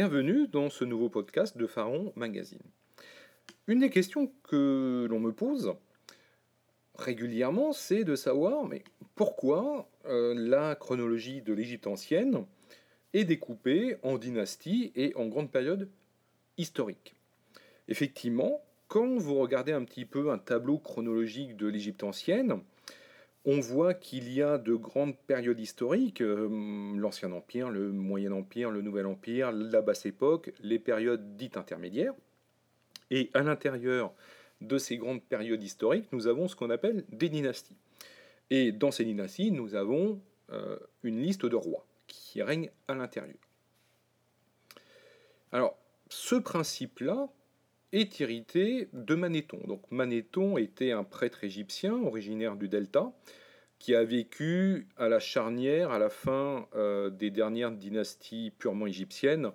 [0.00, 2.62] Bienvenue dans ce nouveau podcast de Pharaon Magazine.
[3.66, 5.74] Une des questions que l'on me pose
[6.94, 8.66] régulièrement, c'est de savoir
[9.14, 12.46] pourquoi euh, la chronologie de l'Égypte ancienne
[13.12, 15.90] est découpée en dynasties et en grandes périodes
[16.56, 17.14] historiques?
[17.86, 22.62] Effectivement, quand vous regardez un petit peu un tableau chronologique de l'Égypte ancienne,
[23.50, 26.48] on voit qu'il y a de grandes périodes historiques, euh,
[26.96, 32.14] l'Ancien Empire, le Moyen Empire, le Nouvel Empire, la Basse Époque, les périodes dites intermédiaires.
[33.10, 34.12] Et à l'intérieur
[34.60, 37.74] de ces grandes périodes historiques, nous avons ce qu'on appelle des dynasties.
[38.50, 43.34] Et dans ces dynasties, nous avons euh, une liste de rois qui règnent à l'intérieur.
[45.50, 45.76] Alors,
[46.08, 47.28] ce principe-là
[47.92, 49.60] est hérité de Manéthon.
[49.66, 53.12] Donc Manéthon était un prêtre égyptien originaire du Delta
[53.78, 59.50] qui a vécu à la charnière à la fin euh, des dernières dynasties purement égyptiennes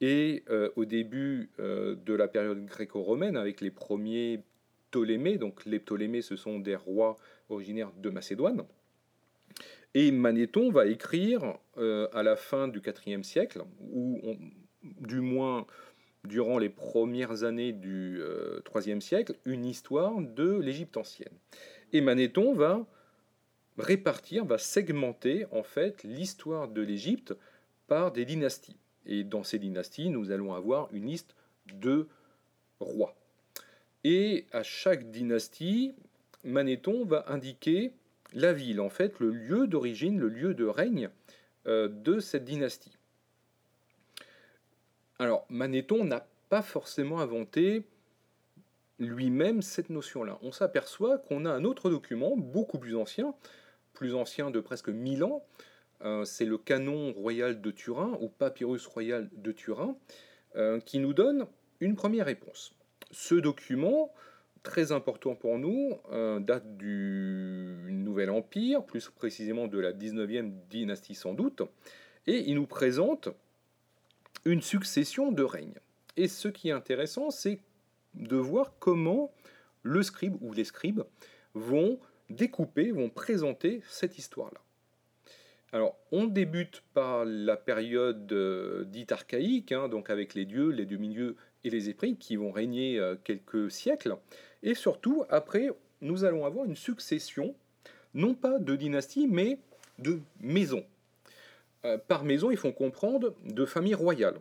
[0.00, 4.42] et euh, au début euh, de la période gréco-romaine avec les premiers
[4.90, 5.36] Ptolémées.
[5.36, 7.16] Donc les Ptolémées, ce sont des rois
[7.50, 8.64] originaires de Macédoine.
[9.92, 14.36] Et Manéthon va écrire à la fin du IVe siècle, ou
[14.82, 15.66] du moins
[16.24, 18.20] durant les premières années du
[18.74, 21.32] IIIe siècle, une histoire de l'Égypte ancienne.
[21.92, 22.86] Et Manéthon va
[23.78, 27.34] répartir, va segmenter en fait l'histoire de l'Égypte
[27.86, 28.76] par des dynasties.
[29.06, 31.34] Et dans ces dynasties, nous allons avoir une liste
[31.72, 32.06] de
[32.78, 33.16] rois.
[34.04, 35.94] Et à chaque dynastie,
[36.44, 37.92] Manéthon va indiquer
[38.32, 41.10] la ville, en fait, le lieu d'origine, le lieu de règne
[41.66, 42.96] euh, de cette dynastie.
[45.20, 47.84] Alors, Manéthon n'a pas forcément inventé
[48.98, 50.38] lui-même cette notion-là.
[50.40, 53.34] On s'aperçoit qu'on a un autre document, beaucoup plus ancien,
[53.92, 55.44] plus ancien de presque 1000 ans,
[56.06, 59.94] euh, c'est le canon royal de Turin, ou papyrus royal de Turin,
[60.56, 61.46] euh, qui nous donne
[61.80, 62.72] une première réponse.
[63.10, 64.14] Ce document,
[64.62, 71.14] très important pour nous, euh, date du Nouvel Empire, plus précisément de la 19e dynastie
[71.14, 71.60] sans doute,
[72.26, 73.28] et il nous présente
[74.44, 75.78] une succession de règnes.
[76.16, 77.60] Et ce qui est intéressant, c'est
[78.14, 79.32] de voir comment
[79.82, 81.02] le scribe ou les scribes
[81.54, 84.60] vont découper, vont présenter cette histoire-là.
[85.72, 90.84] Alors, on débute par la période euh, dite archaïque, hein, donc avec les dieux, les
[90.84, 94.16] demi-dieux et les esprits qui vont régner euh, quelques siècles.
[94.64, 97.54] Et surtout, après, nous allons avoir une succession,
[98.14, 99.58] non pas de dynasties, mais
[100.00, 100.84] de maisons.
[101.84, 104.40] Euh, par maison, ils font comprendre de familles royales.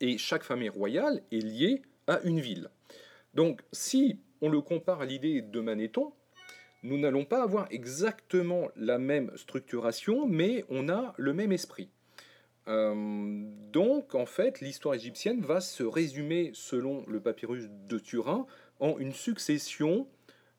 [0.00, 2.70] Et chaque famille royale est liée à une ville.
[3.34, 6.12] Donc, si on le compare à l'idée de Manéthon,
[6.82, 11.88] nous n'allons pas avoir exactement la même structuration, mais on a le même esprit.
[12.68, 18.46] Euh, donc, en fait, l'histoire égyptienne va se résumer, selon le papyrus de Turin,
[18.80, 20.08] en une succession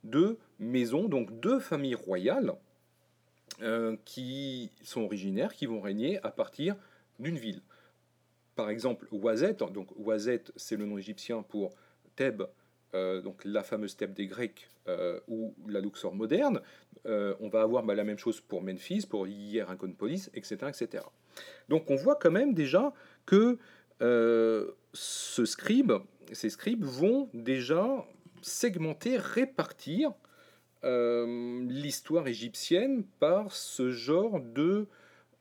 [0.03, 2.53] de maisons, donc deux familles royales,
[3.63, 6.75] euh, qui sont originaires, qui vont régner à partir
[7.17, 7.61] d'une ville.
[8.55, 9.87] Par exemple, Ouazet, donc
[10.57, 11.73] c'est le nom égyptien pour
[12.17, 12.43] Thèbes,
[12.93, 16.59] euh, donc la fameuse Thèbes des Grecs euh, ou la Luxor moderne.
[17.05, 21.05] on va avoir bah, la même chose pour Memphis, pour Hierakonpolis, etc., etc.
[21.69, 22.91] Donc on voit quand même déjà
[23.25, 23.57] que
[24.93, 28.05] ces scribes vont déjà
[28.41, 30.11] segmenter, répartir
[30.83, 34.87] euh, l'histoire égyptienne par ce genre de,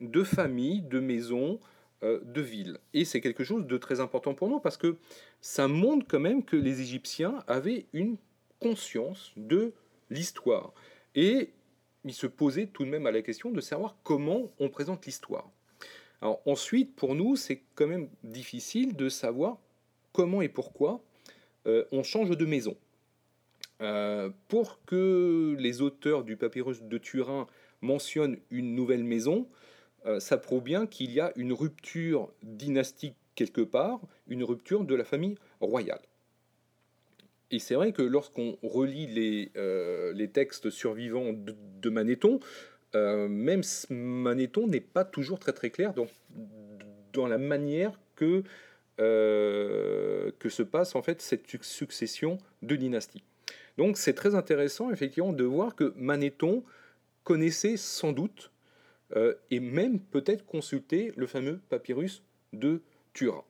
[0.00, 1.60] de familles, de maisons,
[2.02, 2.78] euh, de villes.
[2.94, 4.96] Et c'est quelque chose de très important pour nous parce que
[5.40, 8.16] ça montre quand même que les Égyptiens avaient une
[8.60, 9.72] conscience de
[10.10, 10.72] l'histoire.
[11.14, 11.50] Et
[12.04, 15.48] ils se posaient tout de même à la question de savoir comment on présente l'histoire.
[16.20, 19.58] Alors ensuite, pour nous, c'est quand même difficile de savoir
[20.12, 21.02] comment et pourquoi
[21.66, 22.76] euh, on change de maison.
[23.82, 27.46] Euh, pour que les auteurs du papyrus de Turin
[27.80, 29.48] mentionnent une nouvelle maison,
[30.06, 34.94] euh, ça prouve bien qu'il y a une rupture dynastique quelque part, une rupture de
[34.94, 36.02] la famille royale.
[37.50, 42.40] Et c'est vrai que lorsqu'on relit les, euh, textes survivants de, Manéthon,
[42.94, 46.06] même Manéthon n'est pas toujours très très clair dans,
[47.12, 48.42] dans la manière que,
[48.98, 53.24] que se passe en fait cette succession de dynasties.
[53.78, 56.64] Donc c'est très intéressant effectivement de voir que Manéthon
[57.24, 58.50] connaissait sans doute
[59.16, 62.22] euh, et même peut-être consulté le fameux papyrus
[62.52, 62.82] de
[63.12, 63.44] Turin.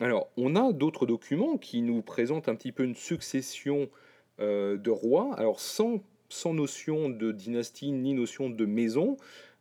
[0.00, 3.88] Alors on a d'autres documents qui nous présentent un petit peu une succession
[4.40, 9.16] euh, de rois, alors sans, sans, notion de dynastie ni notion de maison,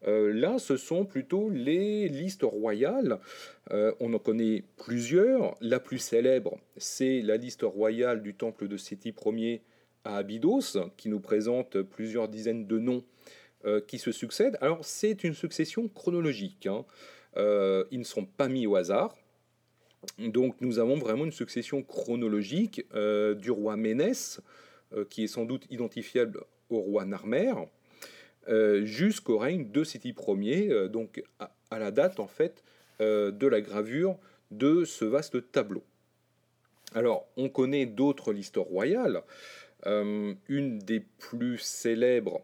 [0.07, 3.19] Euh, là, ce sont plutôt les listes royales.
[3.71, 5.55] Euh, on en connaît plusieurs.
[5.61, 9.61] La plus célèbre, c'est la liste royale du temple de Séti Ier
[10.03, 13.03] à Abydos, qui nous présente plusieurs dizaines de noms
[13.65, 14.57] euh, qui se succèdent.
[14.61, 16.67] Alors, c'est une succession chronologique.
[16.67, 16.85] Hein.
[17.91, 19.15] ils ne sont pas mis au hasard.
[20.17, 22.83] Donc, nous avons vraiment une succession chronologique
[23.37, 24.41] du roi Ménès,
[25.11, 27.53] qui est sans doute identifiable au roi Narmer,
[28.47, 32.63] jusqu'au règne de Seti Ier, euh, donc à, la date en fait
[32.99, 34.17] euh, de la gravure
[34.51, 35.83] de ce vaste tableau.
[36.93, 39.21] Alors, on connaît d'autres listes royales.
[39.85, 42.41] une des plus célèbres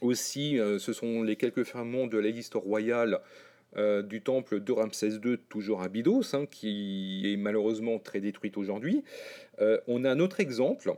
[0.00, 3.20] aussi, ce sont les quelques fragments de la liste royale
[3.76, 9.02] du temple de Ramsès II, toujours à Bidos, hein, qui est malheureusement très détruite aujourd'hui.
[9.88, 10.94] on a un autre exemple euh,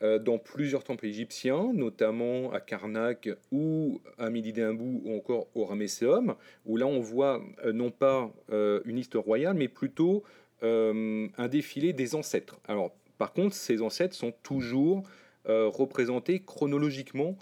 [0.00, 6.76] dans plusieurs temples égyptiens, notamment à Karnak ou à Midi-Dimbou ou encore au Ramesseum, où
[6.76, 10.24] là on voit euh, non pas euh, une liste royale, mais plutôt
[10.62, 12.60] un défilé des ancêtres.
[12.68, 15.04] Alors, par contre, ces ancêtres sont toujours
[15.46, 17.38] représentés chronologiquement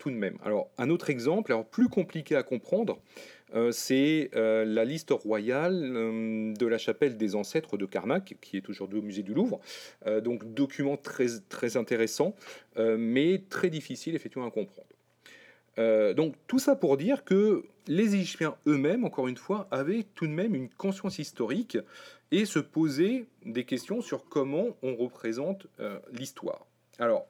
[0.00, 0.38] tout de même.
[0.44, 3.00] Alors, un autre exemple, alors plus compliqué à comprendre,
[3.54, 8.56] euh, c'est euh, la liste royale euh, de la chapelle des ancêtres de Karnak, qui
[8.56, 9.60] est aujourd'hui au musée du Louvre.
[10.22, 12.34] donc document très, très intéressant,
[12.76, 16.14] mais très difficile effectivement à comprendre.
[16.14, 20.32] donc tout ça pour dire que les Égyptiens eux-mêmes, encore une fois, avaient tout de
[20.32, 21.78] même une conscience historique
[22.30, 25.66] et se posaient des questions sur comment on représente
[26.12, 26.66] l'histoire.
[26.98, 27.26] Alors,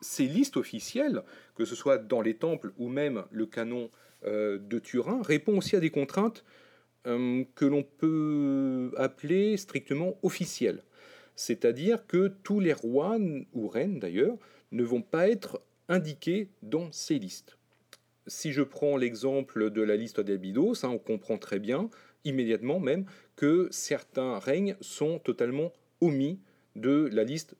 [0.00, 1.22] ces listes officielles,
[1.54, 3.90] que ce soit dans les temples ou même le canon
[4.24, 6.44] euh, de Turin répond aussi à des contraintes
[7.06, 10.82] euh, que l'on peut appeler strictement officielles.
[11.36, 13.16] C'est-à-dire que tous les rois,
[13.54, 14.36] ou reines d'ailleurs,
[14.72, 17.56] ne vont pas être indiqués dans ces listes.
[18.26, 21.88] Si je prends l'exemple de la liste d'Abydos, hein, on comprend très bien,
[22.24, 23.06] immédiatement même,
[23.36, 26.38] que certains règnes sont totalement omis
[26.76, 27.56] de la liste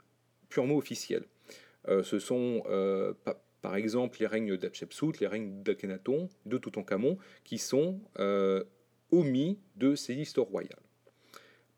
[0.48, 1.24] purement officielle.
[1.88, 2.62] Euh, ce sont
[3.60, 8.64] par exemple les règnes d'Hatshepsut, les règnes d'Akhenaton, de Toutankhamon, qui sont euh,
[9.10, 10.82] omis de ces listes royales.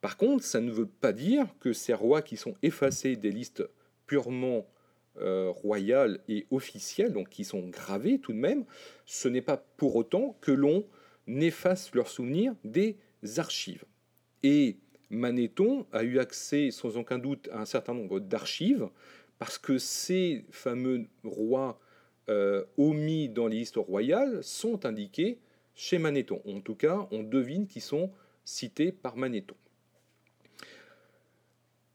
[0.01, 3.65] Par contre, ça ne veut pas dire que ces rois qui sont effacés des listes
[4.07, 4.67] purement
[5.19, 8.65] euh, royales et officielles, donc qui sont gravés tout de même,
[9.07, 10.87] ce n'est pas pour autant que l'on
[11.29, 12.97] efface leurs souvenirs des
[13.37, 13.85] archives.
[14.43, 14.79] Et
[15.11, 18.89] Manéthon a eu accès sans aucun doute à un certain nombre d'archives
[19.39, 21.81] parce que ces fameux rois
[22.29, 25.41] euh, omis dans les histoires royales sont indiqués
[25.75, 26.41] chez Manéthon.
[26.47, 28.13] En tout cas, on devine qu'ils sont
[28.45, 29.57] cités par Manéthon.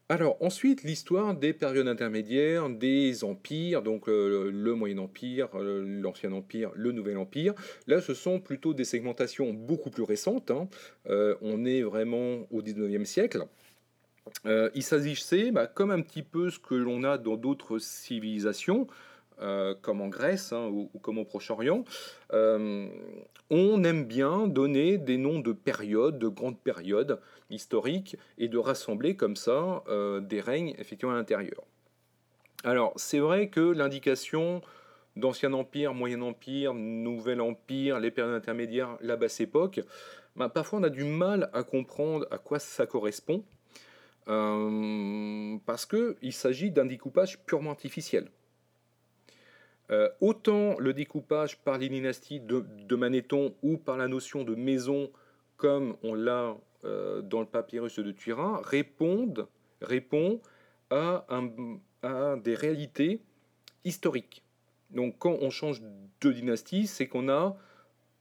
[0.09, 6.31] Alors ensuite, l'histoire des périodes intermédiaires, des empires, donc euh, le Moyen Empire, euh, l'Ancien
[6.31, 7.53] Empire, le Nouvel Empire.
[7.87, 10.51] Là, ce sont plutôt des segmentations beaucoup plus récentes.
[10.51, 10.67] Hein.
[11.41, 13.45] on est vraiment au 19e siècle.
[14.45, 18.87] Euh, il s'agissait, bah, comme un petit peu ce que l'on a dans d'autres civilisations,
[19.41, 21.83] euh, comme en Grèce hein, ou, comme au Proche-Orient,
[22.33, 22.87] euh,
[23.49, 27.19] on aime bien donner des noms de périodes, de grandes périodes
[27.49, 29.83] historiques, et de rassembler comme ça
[30.21, 31.63] des règnes effectivement à l'intérieur.
[32.63, 34.61] Alors, c'est vrai que l'indication
[35.15, 39.81] d'Ancien Empire, Moyen Empire, Nouvel Empire, les périodes intermédiaires, la basse époque,
[40.35, 43.43] bah, parfois on a du mal à comprendre à quoi ça correspond.
[44.29, 48.29] Euh, parce qu'il s'agit d'un découpage purement artificiel.
[49.89, 54.53] Euh, autant le découpage par les dynasties de, de, Manéthon ou par la notion de
[54.53, 55.09] maison,
[55.55, 59.47] comme on l'a euh, dans le papyrus de Turin, répondent,
[59.81, 60.41] répond
[60.89, 61.25] à,
[62.01, 63.21] à, des réalités
[63.85, 64.43] historiques.
[64.89, 65.81] Donc quand on change
[66.19, 67.57] de dynastie, c'est qu'on a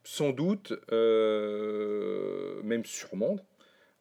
[0.05, 3.39] sans doute, même sûrement,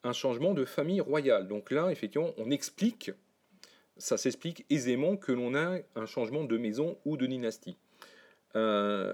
[0.06, 1.48] un changement de famille royale.
[1.48, 3.12] Donc là, effectivement, on explique,
[3.98, 7.78] ça s'explique aisément que l'on a un changement de maison ou de dynastie.
[8.56, 9.14] Euh,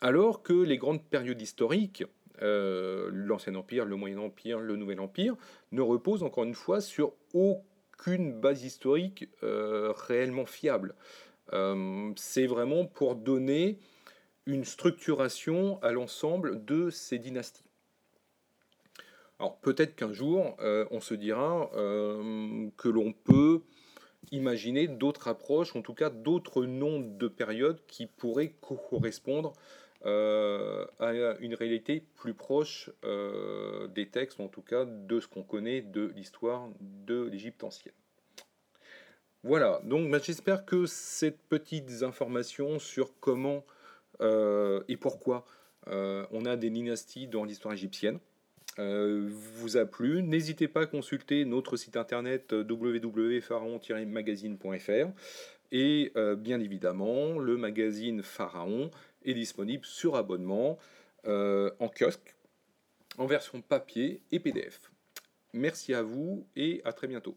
[0.00, 2.04] alors que les grandes périodes historiques,
[2.42, 5.34] euh, l'Ancien Empire, le Moyen Empire, le Nouvel Empire,
[5.72, 10.94] ne reposent encore une fois sur aucune base historique euh, réellement fiable.
[12.16, 13.78] C'est vraiment pour donner
[14.44, 17.67] une structuration à l'ensemble de ces dynasties.
[19.38, 23.62] Alors peut-être qu'un jour, euh, on se dira euh, que l'on peut
[24.32, 29.52] imaginer d'autres approches, en tout cas d'autres noms de périodes qui pourraient correspondre
[30.04, 32.90] euh, à une réalité plus proche
[33.94, 37.94] des textes, en tout cas de ce qu'on connaît de l'histoire de l'Égypte ancienne.
[39.44, 43.64] Voilà, donc bah, j'espère que cette petite information sur comment
[44.20, 45.44] et pourquoi
[45.86, 48.18] On a des dynasties dans l'histoire égyptienne.
[48.78, 55.08] Vous a plu, n'hésitez pas à consulter notre site internet www.pharaon-magazine.fr
[55.72, 58.90] et bien évidemment le magazine Pharaon
[59.24, 60.78] est disponible sur abonnement
[61.26, 62.36] en kiosque
[63.18, 64.92] en version papier et PDF.
[65.52, 67.36] Merci à vous et à très bientôt.